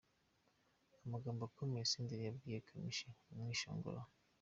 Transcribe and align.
Amagambo 1.05 1.41
akomeye 1.49 1.85
Senderi 1.91 2.23
yabwiye 2.25 2.65
Kamichi 2.67 3.07
amwishongoraho. 3.31 4.09